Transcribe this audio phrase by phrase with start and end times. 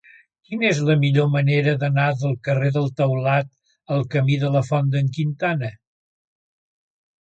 [0.47, 3.55] Quina és la millor manera d'anar del carrer del Taulat
[3.99, 5.75] al camí de la Font d'en Quintana?